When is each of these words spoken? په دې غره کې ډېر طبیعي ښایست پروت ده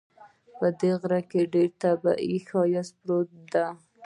په 0.57 0.67
دې 0.79 0.91
غره 1.01 1.21
کې 1.29 1.41
ډېر 1.53 1.69
طبیعي 1.83 2.37
ښایست 2.49 2.93
پروت 3.03 3.29
ده 3.53 3.65